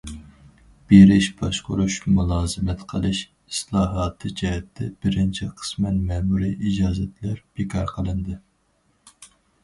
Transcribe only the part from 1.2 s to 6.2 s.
باشقۇرۇش، مۇلازىمەت قىلىش» ئىسلاھاتى جەھەتتە، بىرىنچى، قىسمەن